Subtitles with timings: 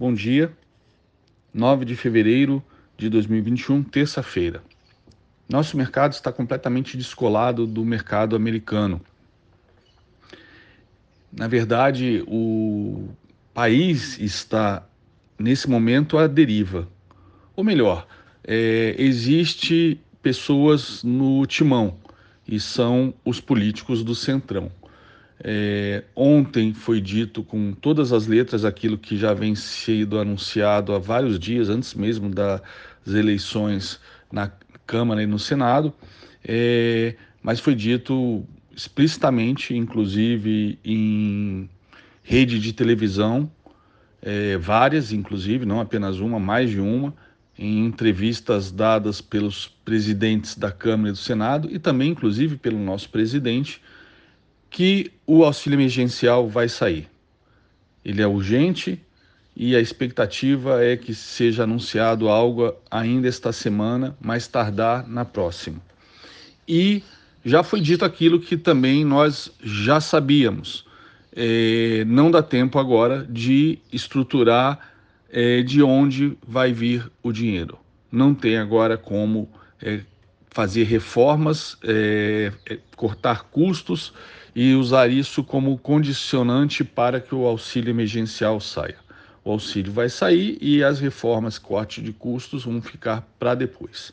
[0.00, 0.50] Bom dia,
[1.52, 2.64] 9 de fevereiro
[2.96, 4.62] de 2021, terça-feira.
[5.46, 8.98] Nosso mercado está completamente descolado do mercado americano.
[11.30, 13.10] Na verdade, o
[13.52, 14.88] país está,
[15.38, 16.88] nesse momento, à deriva.
[17.54, 18.06] Ou melhor,
[18.42, 21.98] é, existe pessoas no timão
[22.48, 24.72] e são os políticos do centrão.
[25.42, 30.98] É, ontem foi dito com todas as letras aquilo que já vem sendo anunciado há
[30.98, 32.60] vários dias, antes mesmo das
[33.06, 33.98] eleições
[34.30, 34.52] na
[34.86, 35.94] Câmara e no Senado,
[36.44, 41.70] é, mas foi dito explicitamente, inclusive em
[42.22, 43.50] rede de televisão,
[44.20, 47.14] é, várias, inclusive, não apenas uma, mais de uma,
[47.58, 53.08] em entrevistas dadas pelos presidentes da Câmara e do Senado e também, inclusive, pelo nosso
[53.08, 53.80] presidente
[54.70, 57.08] que o auxílio emergencial vai sair.
[58.04, 59.00] Ele é urgente
[59.54, 65.82] e a expectativa é que seja anunciado algo ainda esta semana, mais tardar na próxima.
[66.66, 67.02] E
[67.44, 70.86] já foi dito aquilo que também nós já sabíamos.
[71.34, 74.78] É, não dá tempo agora de estruturar
[75.30, 77.78] é, de onde vai vir o dinheiro.
[78.10, 79.48] Não tem agora como
[79.82, 80.00] é,
[80.50, 84.12] fazer reformas, é, é, cortar custos
[84.54, 88.96] e usar isso como condicionante para que o auxílio emergencial saia.
[89.44, 94.12] O auxílio vai sair e as reformas, corte de custos, vão ficar para depois.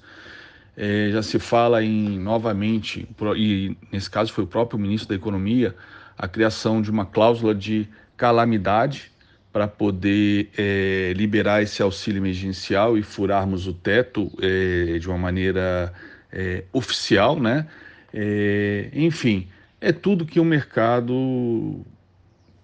[0.76, 5.76] É, já se fala em novamente, e nesse caso foi o próprio ministro da Economia,
[6.18, 9.12] a criação de uma cláusula de calamidade
[9.52, 15.92] para poder é, liberar esse auxílio emergencial e furarmos o teto é, de uma maneira
[16.32, 17.68] é, oficial, né?
[18.14, 19.48] É, enfim,
[19.80, 21.86] é tudo que o mercado,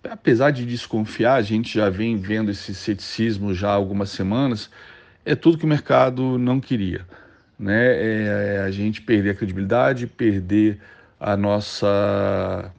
[0.03, 4.69] apesar de desconfiar, a gente já vem vendo esse ceticismo já há algumas semanas,
[5.25, 7.05] é tudo que o mercado não queria.
[7.57, 7.85] Né?
[7.85, 10.79] É, é a gente perder a credibilidade, perder
[11.19, 12.71] a nossa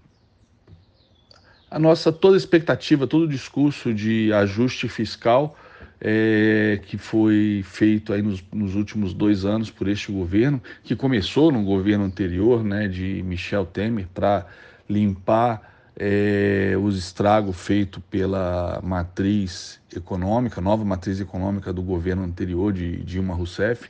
[1.71, 5.57] a nossa toda expectativa, todo o discurso de ajuste fiscal
[6.01, 11.51] é, que foi feito aí nos, nos, últimos dois anos por este governo, que começou
[11.51, 14.47] no governo anterior, né, de Michel Temer, para
[14.89, 22.97] limpar é, os estragos feitos pela matriz econômica, nova matriz econômica do governo anterior de
[23.05, 23.89] Dilma Rousseff.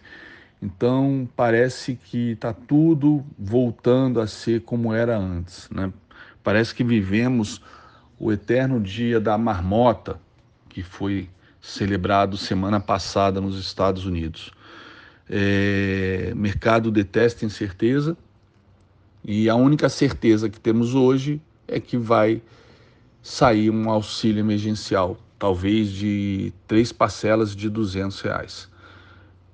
[0.60, 5.68] Então parece que está tudo voltando a ser como era antes.
[5.70, 5.92] Né?
[6.42, 7.60] Parece que vivemos
[8.18, 10.18] o eterno dia da marmota,
[10.68, 11.28] que foi
[11.64, 14.52] celebrado semana passada nos Estados Unidos.
[15.28, 18.14] É, mercado detesta incerteza
[19.24, 22.42] e a única certeza que temos hoje é que vai
[23.22, 28.68] sair um auxílio emergencial, talvez de três parcelas de 200 reais.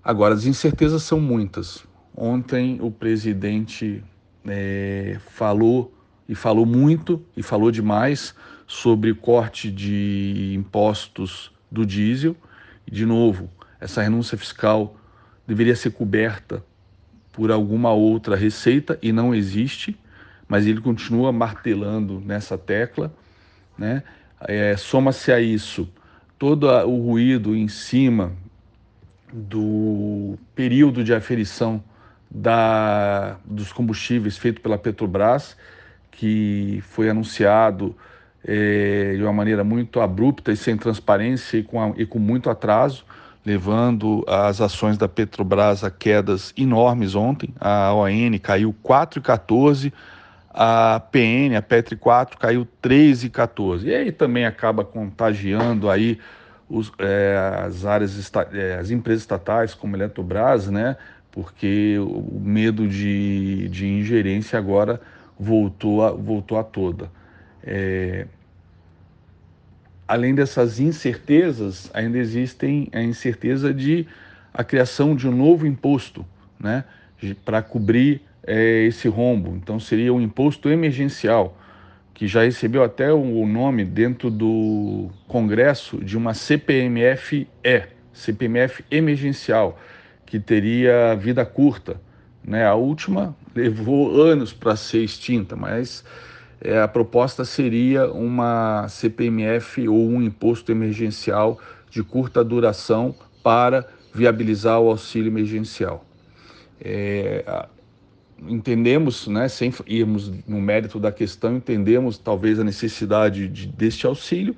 [0.03, 1.87] Agora, as incertezas são muitas.
[2.17, 4.03] Ontem o presidente
[4.45, 5.95] é, falou
[6.29, 8.35] e falou muito e falou demais
[8.67, 12.37] sobre corte de impostos do diesel.
[12.91, 13.49] De novo,
[13.81, 14.97] essa renúncia fiscal
[15.47, 16.63] deveria ser coberta
[17.33, 19.99] por alguma outra receita e não existe,
[20.49, 23.13] mas ele continua martelando nessa tecla.
[23.79, 24.03] Né?
[24.41, 25.89] É, Soma-se a isso
[26.39, 28.33] todo o ruído em cima
[29.33, 31.83] do período de aferição
[32.31, 35.57] da, dos combustíveis feito pela Petrobras,
[36.11, 37.97] que foi anunciado
[38.45, 42.49] é, de uma maneira muito abrupta e sem transparência e com, a, e com muito
[42.49, 43.05] atraso,
[43.45, 47.55] levando as ações da Petrobras a quedas enormes ontem.
[47.61, 49.93] A ON caiu 4,14,
[50.53, 53.85] a PN, a Petri 4, caiu 3,14.
[53.85, 56.19] E aí também acaba contagiando aí
[56.69, 60.97] os, é, as áreas, é, as empresas estatais como a Eletrobras, né?
[61.33, 65.01] Porque o medo de, de ingerência agora
[65.39, 67.11] voltou a, voltou a toda.
[67.65, 68.27] É,
[70.07, 74.07] além dessas incertezas, ainda existem a incerteza de
[74.53, 76.27] a criação de um novo imposto,
[76.59, 76.85] né,
[77.45, 79.57] para cobrir é, esse rombo.
[79.57, 81.57] Então seria um imposto emergencial
[82.13, 89.81] que já recebeu até o nome dentro do Congresso de uma CPMF-E, CPMF emergencial,
[90.27, 91.99] que teria vida curta.
[92.45, 92.67] Né?
[92.67, 96.05] A última levou anos para ser extinta, mas
[96.61, 101.59] é, a proposta seria uma CPMF ou um imposto emergencial
[101.91, 106.05] de curta duração para viabilizar o auxílio emergencial.
[106.81, 107.67] É,
[108.47, 114.57] entendemos, né, sem irmos no mérito da questão, entendemos talvez a necessidade de, deste auxílio,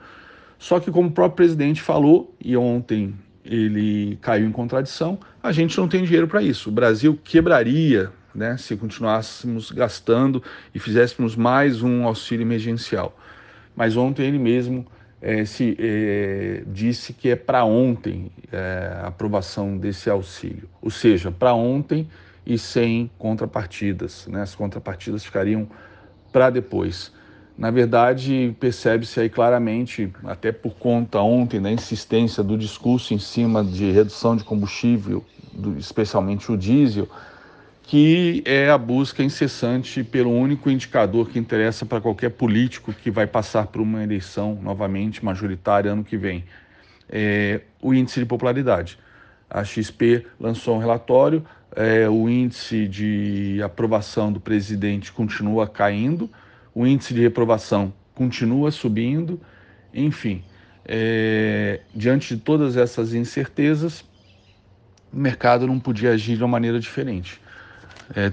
[0.58, 3.12] Só que, como o próprio presidente falou, e ontem
[3.44, 6.68] ele caiu em contradição, a gente não tem dinheiro para isso.
[6.68, 10.42] O Brasil quebraria né, se continuássemos gastando
[10.74, 13.16] e fizéssemos mais um auxílio emergencial.
[13.74, 14.86] Mas ontem ele mesmo
[15.20, 21.30] é, se, é, disse que é para ontem é, a aprovação desse auxílio, ou seja,
[21.30, 22.08] para ontem
[22.44, 24.26] e sem contrapartidas.
[24.26, 24.42] Né?
[24.42, 25.68] As contrapartidas ficariam
[26.32, 27.12] para depois.
[27.56, 33.62] Na verdade, percebe-se aí claramente, até por conta ontem da insistência do discurso em cima
[33.62, 37.08] de redução de combustível, do, especialmente o diesel,
[37.82, 43.26] que é a busca incessante pelo único indicador que interessa para qualquer político que vai
[43.26, 46.44] passar por uma eleição novamente majoritária ano que vem,
[47.10, 48.98] é o índice de popularidade.
[49.50, 51.44] A XP lançou um relatório,
[51.74, 56.30] é, o índice de aprovação do presidente continua caindo,
[56.74, 59.40] o índice de reprovação continua subindo,
[59.92, 60.42] enfim,
[60.86, 64.04] é, diante de todas essas incertezas,
[65.12, 67.41] o mercado não podia agir de uma maneira diferente.
[68.14, 68.30] É,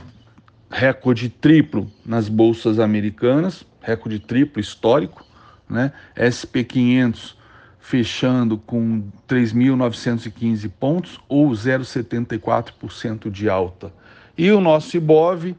[0.70, 5.26] recorde triplo nas bolsas americanas, recorde triplo histórico,
[5.70, 5.92] né?
[6.16, 7.36] SP500
[7.80, 13.92] fechando com 3.915 pontos ou 0,74% de alta.
[14.38, 15.56] E o nosso IBOV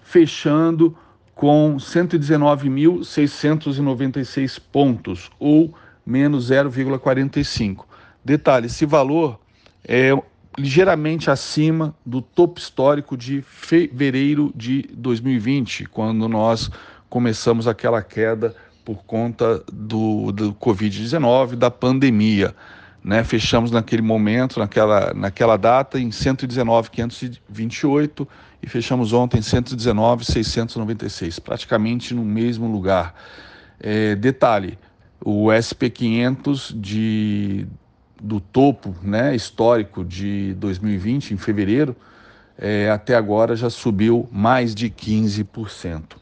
[0.00, 0.96] fechando
[1.34, 5.74] com 119.696 pontos, ou
[6.06, 7.84] menos 0,45.
[8.24, 9.40] Detalhe: esse valor
[9.84, 10.12] é
[10.58, 16.70] ligeiramente acima do topo histórico de fevereiro de 2020, quando nós
[17.08, 18.54] começamos aquela queda
[18.84, 22.54] por conta do, do Covid-19, da pandemia.
[23.02, 23.24] Né?
[23.24, 28.28] Fechamos naquele momento, naquela, naquela data, em 119,528
[28.62, 33.14] e fechamos ontem em 119,696, praticamente no mesmo lugar.
[33.80, 34.78] É, detalhe,
[35.24, 37.66] o SP500 de,
[38.22, 41.96] do topo né, histórico de 2020, em fevereiro,
[42.56, 46.16] é, até agora já subiu mais de 15%.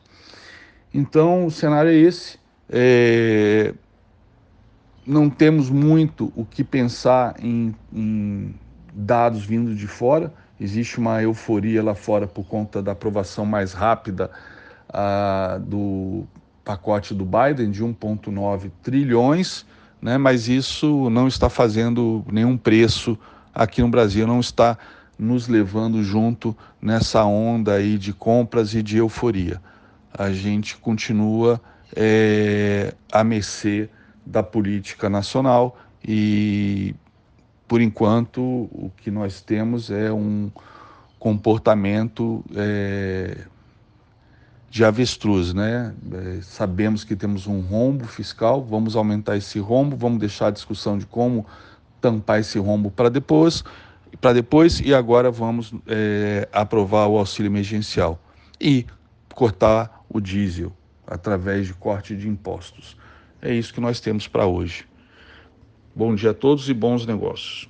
[0.94, 2.38] Então, o cenário é esse.
[2.70, 3.74] É,
[5.06, 8.54] não temos muito o que pensar em, em
[8.94, 10.32] dados vindo de fora.
[10.58, 14.30] Existe uma euforia lá fora por conta da aprovação mais rápida
[14.88, 16.26] ah, do
[16.64, 19.66] pacote do Biden de 1,9 trilhões,
[20.00, 20.18] né?
[20.18, 23.18] mas isso não está fazendo nenhum preço
[23.54, 24.78] aqui no Brasil, não está
[25.18, 29.60] nos levando junto nessa onda aí de compras e de euforia.
[30.12, 31.60] A gente continua
[31.94, 33.88] é, a mercê
[34.24, 35.76] da política nacional
[36.06, 36.94] e
[37.70, 40.50] por enquanto, o que nós temos é um
[41.20, 43.36] comportamento é,
[44.70, 45.92] de avestruz, né?
[46.12, 50.96] É, sabemos que temos um rombo fiscal, vamos aumentar esse rombo, vamos deixar a discussão
[50.96, 51.44] de como
[52.00, 53.64] tampar esse rombo para depois,
[54.20, 58.22] para depois e agora vamos é, aprovar o auxílio emergencial
[58.60, 58.86] e
[59.34, 60.72] cortar o diesel
[61.04, 62.96] através de corte de impostos.
[63.42, 64.86] É isso que nós temos para hoje.
[65.96, 67.68] Bom dia a todos e bons negócios.